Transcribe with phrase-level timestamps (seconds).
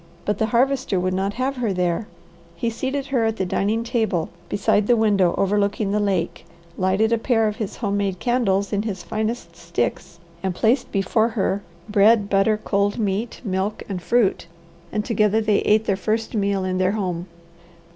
[0.25, 2.07] But the Harvester would not have her there.
[2.55, 6.43] He seated her at the dining table, beside the window overlooking the lake,
[6.75, 11.27] lighted a pair of his home made candles in his finest sticks, and placed before
[11.37, 14.47] her bread, butter, cold meat, milk, and fruit,
[14.91, 17.27] and together they ate their first meal in their home.